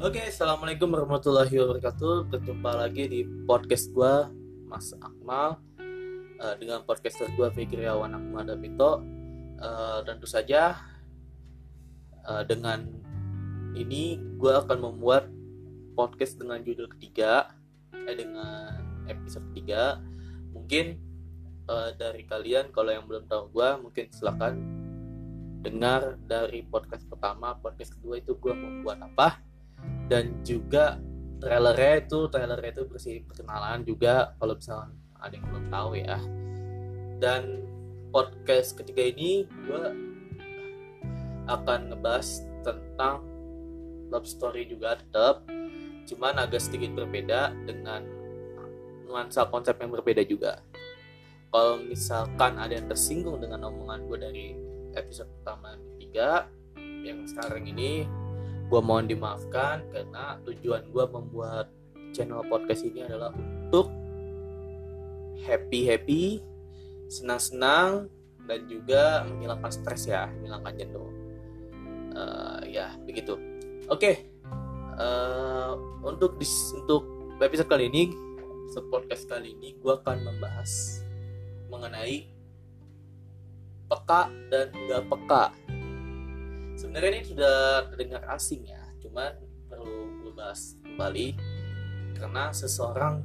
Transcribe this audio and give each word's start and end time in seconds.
Oke, 0.00 0.16
assalamualaikum 0.16 0.96
warahmatullahi 0.96 1.52
wabarakatuh. 1.60 2.32
Berjumpa 2.32 2.72
lagi 2.72 3.04
di 3.04 3.20
podcast 3.44 3.92
gua, 3.92 4.32
Mas 4.64 4.96
Akmal, 4.96 5.60
uh, 6.40 6.56
dengan 6.56 6.80
podcaster 6.88 7.28
gua 7.36 7.52
Fikriawan 7.52 8.16
Akmal 8.16 8.48
Davito. 8.48 9.04
Uh, 9.60 10.00
tentu 10.08 10.24
saja 10.24 10.80
uh, 12.24 12.40
dengan 12.48 12.88
ini 13.76 14.16
gua 14.40 14.64
akan 14.64 14.88
membuat 14.88 15.28
podcast 15.92 16.40
dengan 16.40 16.64
judul 16.64 16.88
ketiga, 16.96 17.52
eh 17.92 18.16
dengan 18.16 19.04
episode 19.04 19.52
ketiga. 19.52 20.00
Mungkin 20.56 20.96
uh, 21.68 21.92
dari 21.92 22.24
kalian 22.24 22.72
kalau 22.72 22.88
yang 22.88 23.04
belum 23.04 23.28
tahu 23.28 23.52
gua, 23.52 23.76
mungkin 23.76 24.08
silakan 24.16 24.64
dengar 25.60 26.16
dari 26.24 26.64
podcast 26.64 27.04
pertama, 27.04 27.52
podcast 27.60 27.92
kedua 28.00 28.16
itu 28.16 28.32
gua 28.40 28.56
membuat 28.56 29.04
apa 29.04 29.49
dan 30.10 30.42
juga 30.42 30.98
trailernya 31.38 32.02
itu 32.02 32.26
trailernya 32.26 32.70
itu 32.74 32.82
bersih 32.90 33.16
perkenalan 33.30 33.86
juga 33.86 34.34
kalau 34.42 34.58
misalnya 34.58 34.90
ada 35.22 35.34
yang 35.38 35.46
belum 35.46 35.66
tahu 35.70 35.90
ya. 35.94 36.18
Dan 37.22 37.42
podcast 38.10 38.74
ketiga 38.74 39.06
ini 39.06 39.46
gue 39.46 39.84
akan 41.46 41.94
ngebahas 41.94 42.42
tentang 42.66 43.22
love 44.10 44.26
story 44.26 44.66
juga 44.66 44.98
tetap 44.98 45.46
cuman 46.10 46.42
agak 46.42 46.58
sedikit 46.58 46.90
berbeda 46.98 47.54
dengan 47.62 48.02
nuansa 49.06 49.46
konsep 49.46 49.78
yang 49.78 49.94
berbeda 49.94 50.26
juga. 50.26 50.58
Kalau 51.50 51.78
misalkan 51.82 52.58
ada 52.58 52.74
yang 52.74 52.90
tersinggung 52.90 53.38
dengan 53.38 53.70
omongan 53.70 54.10
gue 54.10 54.18
dari 54.18 54.46
episode 54.98 55.30
pertama 55.38 55.78
ketiga 55.94 56.50
yang 57.06 57.22
sekarang 57.26 57.66
ini 57.70 58.06
gue 58.70 58.80
mohon 58.80 59.10
dimaafkan 59.10 59.82
karena 59.90 60.38
tujuan 60.46 60.86
gue 60.94 61.04
membuat 61.10 61.66
channel 62.14 62.46
podcast 62.46 62.86
ini 62.86 63.02
adalah 63.02 63.34
untuk 63.34 63.90
happy 65.42 65.90
happy 65.90 66.38
senang 67.10 67.40
senang 67.42 67.90
dan 68.46 68.70
juga 68.70 69.26
menghilangkan 69.26 69.72
stres 69.74 70.06
ya 70.06 70.30
menghilangkan 70.38 70.74
jenuh 70.78 71.10
uh, 72.14 72.62
ya 72.62 72.94
begitu 73.02 73.34
oke 73.90 73.98
okay. 73.98 74.30
uh, 74.94 75.74
eh, 75.74 76.06
untuk 76.06 76.38
dis, 76.38 76.70
untuk 76.78 77.34
episode 77.42 77.66
kali 77.66 77.90
ini 77.90 78.14
podcast 78.78 79.26
kali 79.26 79.58
ini 79.58 79.74
gue 79.82 79.92
akan 79.98 80.22
membahas 80.22 81.02
mengenai 81.66 82.30
peka 83.90 84.30
dan 84.46 84.70
gak 84.86 85.02
peka 85.10 85.42
sebenarnya 86.80 87.10
ini 87.12 87.22
sudah 87.28 87.56
terdengar 87.92 88.24
asing 88.32 88.64
ya 88.64 88.80
cuman 89.04 89.36
perlu 89.68 90.24
gue 90.24 90.32
kembali 90.80 91.36
karena 92.16 92.48
seseorang 92.56 93.20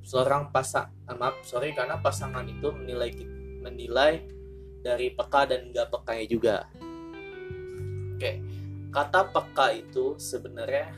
seorang 0.00 0.48
pasang 0.48 0.88
ah, 1.04 1.12
maaf 1.12 1.44
sorry 1.44 1.76
karena 1.76 2.00
pasangan 2.00 2.48
itu 2.48 2.72
menilai 2.72 3.12
menilai 3.60 4.24
dari 4.80 5.12
peka 5.12 5.50
dan 5.50 5.66
enggak 5.66 5.90
pekanya 5.90 6.26
juga. 6.30 6.56
Oke 8.16 8.32
kata 8.94 9.28
peka 9.28 9.76
itu 9.76 10.16
sebenarnya 10.16 10.88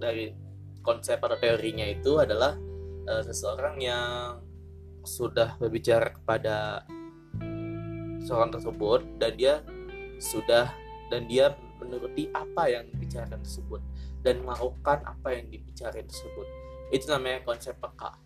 dari 0.00 0.32
konsep 0.80 1.20
atau 1.20 1.36
teorinya 1.36 1.84
itu 1.84 2.16
adalah 2.16 2.56
uh, 3.10 3.22
seseorang 3.26 3.76
yang 3.82 4.40
sudah 5.04 5.58
berbicara 5.60 6.16
kepada 6.16 6.86
seorang 8.24 8.54
tersebut 8.56 9.04
dan 9.20 9.32
dia 9.36 9.54
sudah 10.18 10.72
dan 11.12 11.28
dia 11.30 11.54
menuruti 11.78 12.32
apa 12.32 12.66
yang 12.72 12.88
dibicarakan 12.90 13.40
tersebut 13.44 13.80
dan 14.24 14.42
melakukan 14.42 14.98
apa 15.06 15.28
yang 15.38 15.46
dibicarakan 15.52 16.04
tersebut. 16.08 16.46
Itu 16.90 17.04
namanya 17.12 17.44
konsep 17.46 17.76
peka. 17.78 18.18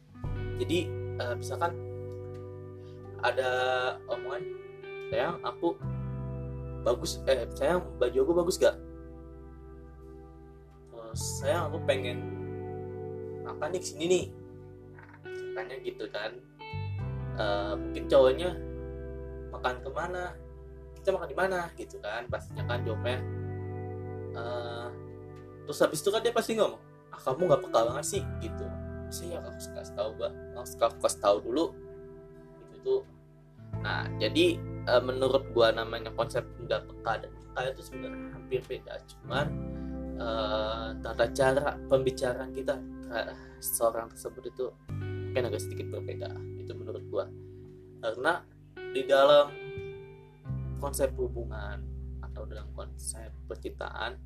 Jadi 0.61 0.89
uh, 1.21 1.35
misalkan 1.37 1.73
ada 3.21 3.51
omongan 4.09 4.43
sayang 5.13 5.37
aku 5.45 5.77
bagus 6.81 7.21
eh 7.29 7.45
sayang 7.53 7.85
baju 8.01 8.19
aku 8.25 8.33
bagus 8.41 8.57
gak 8.57 8.77
oh, 10.97 11.13
sayang 11.13 11.69
aku 11.69 11.79
pengen 11.85 12.25
makan 13.45 13.77
nih 13.77 13.83
sini 13.83 14.05
nih. 14.09 14.25
Nah, 15.53 15.79
gitu 15.85 16.05
kan. 16.09 16.33
Uh, 17.41 17.73
mungkin 17.77 18.05
cowoknya 18.05 18.51
makan 19.49 19.77
ke 19.81 19.91
mana 19.93 20.37
kita 21.01 21.17
makan 21.17 21.29
di 21.29 21.39
mana 21.39 21.59
gitu 21.75 21.97
kan. 22.05 22.29
Pastinya 22.29 22.65
kan 22.69 22.85
jawabnya 22.85 23.19
uh, 24.37 24.89
terus 25.67 25.79
habis 25.83 26.01
itu 26.03 26.11
kan 26.13 26.21
dia 26.23 26.35
pasti 26.35 26.55
ngomong 26.59 26.81
ah 27.11 27.21
kamu 27.21 27.43
nggak 27.51 27.63
peka 27.67 27.81
banget 27.91 28.07
sih 28.07 28.23
gitu. 28.45 28.67
Saya 29.11 29.43
aku 29.43 29.59
kasih 29.75 29.95
tahu 29.99 30.11
gak 30.23 30.33
harus 30.55 30.73
kasih 30.79 31.19
tahu 31.19 31.37
dulu. 31.43 31.65
Gitu 32.63 32.77
tuh. 32.87 33.03
Nah 33.83 34.07
jadi 34.23 34.61
uh, 34.87 35.03
menurut 35.03 35.51
gua 35.51 35.75
namanya 35.75 36.15
konsep 36.15 36.47
nggak 36.63 36.87
peka 36.87 37.27
dan 37.27 37.31
peka 37.35 37.61
itu 37.75 37.83
sebenarnya 37.83 38.29
hampir 38.37 38.61
beda. 38.71 38.95
Cuman 39.11 39.47
uh, 40.23 40.89
tata 41.03 41.27
cara 41.35 41.75
pembicaraan 41.91 42.55
kita 42.55 42.79
seorang 43.59 44.07
tersebut 44.15 44.55
itu 44.55 44.71
kan 45.35 45.43
agak 45.43 45.59
sedikit 45.59 45.91
berbeda 45.91 46.31
itu 46.63 46.73
menurut 46.79 47.03
gua. 47.11 47.27
Karena 48.01 48.39
di 48.95 49.03
dalam 49.05 49.51
konsep 50.81 51.13
hubungan 51.15 51.85
atau 52.25 52.49
dalam 52.49 52.67
konsep 52.73 53.29
percintaan 53.45 54.17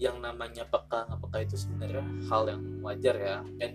yang 0.00 0.18
namanya 0.18 0.64
peka 0.64 1.06
peka 1.06 1.38
itu 1.44 1.56
sebenarnya 1.60 2.02
hal 2.26 2.42
yang 2.48 2.62
wajar 2.82 3.16
ya. 3.16 3.36
Mungkin 3.44 3.72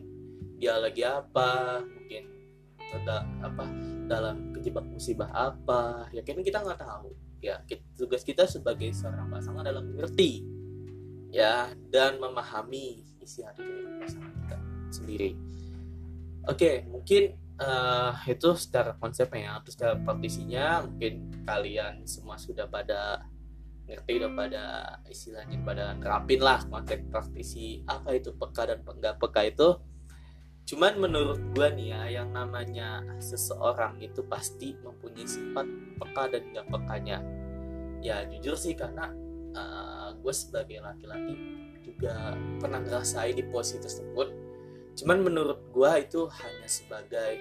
dia 0.57 0.73
lagi 0.81 1.05
apa 1.05 1.79
mungkin 1.85 2.23
ada 2.95 3.25
apa 3.45 3.63
dalam 4.09 4.51
kejebak 4.57 4.85
musibah 4.89 5.29
apa. 5.31 6.09
Ya 6.11 6.25
kan 6.25 6.41
kita 6.41 6.65
nggak 6.65 6.81
tahu. 6.81 7.13
Ya 7.39 7.61
tugas 7.93 8.25
kita 8.25 8.49
sebagai 8.49 8.89
seorang 8.91 9.29
pasangan 9.29 9.61
adalah 9.61 9.85
mengerti 9.85 10.41
ya 11.29 11.69
dan 11.93 12.17
memahami 12.17 13.05
isi 13.21 13.45
hati 13.45 13.61
dari 13.61 13.95
pasangan 14.01 14.33
kita 14.43 14.57
sendiri. 14.89 15.29
Oke 16.49 16.89
mungkin 16.89 17.44
uh, 17.59 18.13
itu 18.27 18.49
secara 18.59 18.95
konsepnya 18.99 19.59
atau 19.59 19.71
secara 19.71 19.95
praktisinya 19.99 20.83
mungkin 20.83 21.43
kalian 21.47 22.03
semua 22.03 22.35
sudah 22.35 22.67
pada 22.67 23.23
ngerti 23.85 24.11
udah 24.17 24.31
pada 24.33 24.63
istilahnya 25.05 25.61
pada 25.61 25.93
nerapin 25.93 26.41
lah 26.41 26.57
konsep 26.65 27.05
praktisi 27.13 27.85
apa 27.85 28.17
itu 28.17 28.33
peka 28.33 28.63
dan 28.65 28.81
enggak 28.81 29.15
peka 29.21 29.41
itu. 29.45 29.69
Cuman 30.65 30.97
menurut 30.97 31.37
gue 31.53 31.67
nih 31.77 31.93
ya 31.93 32.01
yang 32.21 32.33
namanya 32.33 33.05
seseorang 33.21 34.01
itu 34.01 34.25
pasti 34.25 34.73
mempunyai 34.81 35.29
sifat 35.29 35.67
peka 36.01 36.23
dan 36.33 36.41
enggak 36.49 36.67
pekanya. 36.73 37.17
Ya 38.01 38.25
jujur 38.25 38.57
sih 38.57 38.73
karena 38.73 39.13
uh, 39.53 39.61
eh, 39.61 40.07
gue 40.17 40.33
sebagai 40.33 40.81
laki-laki 40.81 41.35
juga 41.85 42.33
pernah 42.57 42.81
ngerasain 42.81 43.37
di 43.37 43.45
posisi 43.45 43.77
tersebut 43.77 44.44
cuman 44.95 45.17
menurut 45.27 45.59
gue 45.75 45.91
itu 45.99 46.21
hanya 46.31 46.67
sebagai 46.71 47.31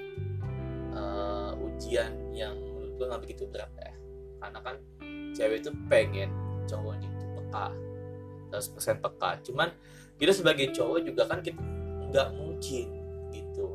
uh, 0.90 1.54
ujian 1.54 2.10
yang 2.34 2.58
menurut 2.58 2.92
gue 2.98 3.06
nggak 3.06 3.22
begitu 3.22 3.42
berat 3.46 3.70
ya. 3.78 3.94
Karena 4.42 4.58
kan 4.60 4.76
cewek 5.32 5.62
itu 5.62 5.70
pengen 5.86 6.30
cowoknya 6.66 7.08
itu 7.08 7.26
peka 7.38 7.66
100% 8.50 9.04
peka. 9.06 9.30
Cuman 9.46 9.68
kita 10.18 10.32
sebagai 10.34 10.74
cowok 10.74 10.98
juga 11.06 11.22
kan 11.30 11.38
kita 11.40 11.58
nggak 12.10 12.28
mungkin 12.34 12.86
gitu 13.30 13.66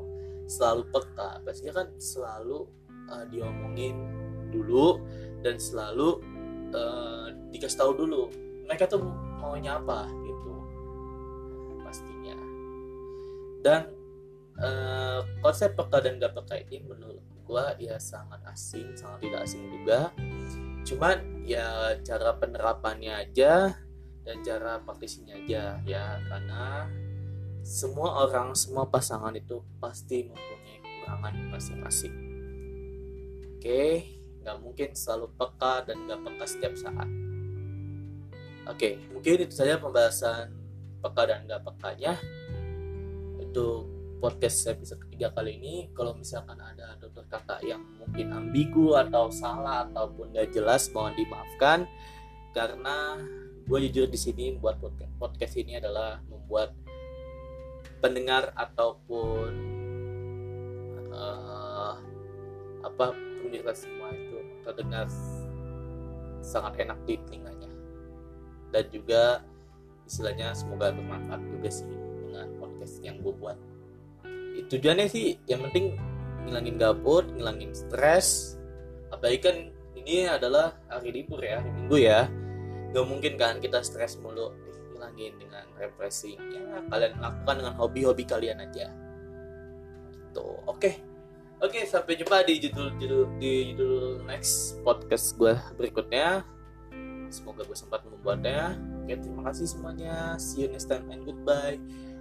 selalu 0.52 0.84
peka. 0.92 1.40
Pastinya 1.48 1.84
kan 1.84 1.88
selalu 1.96 2.68
uh, 3.08 3.26
diomongin 3.32 3.96
dulu 4.52 5.00
dan 5.40 5.56
selalu 5.56 6.20
uh, 6.76 7.32
dikasih 7.54 7.80
tahu 7.80 7.92
dulu 7.96 8.28
mereka 8.66 8.86
tuh 8.86 9.02
maunya 9.40 9.78
apa 9.78 10.10
dan 13.60 13.92
uh, 14.60 15.22
konsep 15.44 15.76
peka 15.76 16.00
dan 16.04 16.20
gak 16.20 16.36
peka 16.36 16.56
ini 16.68 16.84
menurut 16.84 17.24
gua 17.50 17.74
ya 17.82 17.98
sangat 17.98 18.40
asing 18.46 18.94
sangat 18.94 19.26
tidak 19.26 19.42
asing 19.48 19.64
juga. 19.74 20.14
Cuman 20.86 21.46
ya 21.46 21.98
cara 22.06 22.38
penerapannya 22.38 23.26
aja 23.26 23.74
dan 24.22 24.38
cara 24.46 24.78
praktisinya 24.86 25.34
aja 25.34 25.82
ya 25.82 26.06
karena 26.30 26.86
semua 27.66 28.26
orang 28.26 28.54
semua 28.54 28.86
pasangan 28.88 29.34
itu 29.34 29.60
pasti 29.82 30.30
mempunyai 30.30 30.78
kekurangan 30.80 31.34
masing-masing. 31.50 32.16
Oke 33.58 34.06
nggak 34.40 34.58
mungkin 34.64 34.90
selalu 34.96 35.36
peka 35.36 35.84
dan 35.84 36.08
gak 36.08 36.22
peka 36.24 36.46
setiap 36.48 36.74
saat. 36.78 37.10
Oke 38.70 39.02
mungkin 39.10 39.50
itu 39.50 39.54
saja 39.58 39.82
pembahasan 39.82 40.54
peka 41.02 41.24
dan 41.28 41.50
gak 41.50 41.66
pekanya 41.66 42.14
untuk 43.50 43.90
podcast 44.22 44.70
episode 44.70 45.02
ketiga 45.10 45.34
kali 45.34 45.58
ini. 45.58 45.76
Kalau 45.98 46.14
misalkan 46.14 46.62
ada 46.62 46.94
tutur 47.02 47.26
kata 47.26 47.66
yang 47.66 47.82
mungkin 47.98 48.30
ambigu 48.30 48.94
atau 48.94 49.34
salah 49.34 49.90
ataupun 49.90 50.38
gak 50.38 50.54
jelas 50.54 50.86
mohon 50.94 51.18
dimaafkan. 51.18 51.90
Karena 52.54 53.18
gue 53.66 53.78
jujur 53.90 54.06
di 54.06 54.20
sini 54.22 54.54
buat 54.54 54.78
podcast, 54.78 55.14
podcast 55.18 55.54
ini 55.58 55.82
adalah 55.82 56.22
membuat 56.30 56.78
pendengar 58.06 58.54
ataupun 58.54 59.50
uh, 61.10 61.98
apa 62.86 63.06
pemirsa 63.42 63.74
semua 63.74 64.14
itu 64.14 64.38
terdengar 64.62 65.10
sangat 66.46 66.86
enak 66.86 67.02
di 67.10 67.18
telinganya. 67.26 67.72
Dan 68.70 68.86
juga 68.94 69.42
istilahnya 70.06 70.54
semoga 70.54 70.94
bermanfaat 70.94 71.42
juga 71.50 71.70
sih 71.74 72.09
dengan 72.30 72.48
podcast 72.62 73.02
yang 73.02 73.18
gue 73.26 73.34
buat. 73.34 73.58
Tujuannya 74.70 75.10
sih 75.10 75.42
yang 75.50 75.66
penting 75.66 75.98
ngilangin 76.46 76.78
gabut 76.78 77.26
ngilangin 77.34 77.74
stres. 77.74 78.58
Apalagi 79.10 79.40
kan 79.42 79.58
ini 79.98 80.30
adalah 80.30 80.78
hari 80.90 81.10
libur 81.10 81.42
ya 81.42 81.60
hari 81.60 81.72
minggu 81.74 81.98
ya. 81.98 82.30
Gak 82.94 83.06
mungkin 83.06 83.34
kan 83.38 83.58
kita 83.58 83.82
stres 83.82 84.18
mulu 84.22 84.54
hilangin 84.94 85.38
dengan 85.40 85.66
refreshing 85.80 86.38
ya 86.52 86.84
kalian 86.92 87.16
lakukan 87.22 87.56
dengan 87.66 87.74
hobi-hobi 87.78 88.24
kalian 88.26 88.62
aja. 88.62 88.94
Gitu. 90.14 90.48
Oke. 90.66 90.78
Okay. 90.78 90.94
oke 91.60 91.76
okay, 91.76 91.84
sampai 91.84 92.16
jumpa 92.16 92.40
di 92.48 92.56
judul 92.64 92.96
judul 92.96 93.24
di 93.36 93.76
judul 93.76 94.24
next 94.26 94.80
podcast 94.86 95.36
gue 95.38 95.56
berikutnya. 95.76 96.44
Semoga 97.30 97.62
gue 97.62 97.78
sempat 97.78 98.02
membuatnya. 98.06 98.76
Oke 99.06 99.18
terima 99.18 99.46
kasih 99.50 99.70
semuanya. 99.70 100.36
See 100.42 100.66
you 100.66 100.70
next 100.70 100.90
time 100.90 101.08
and 101.14 101.24
goodbye 101.24 101.78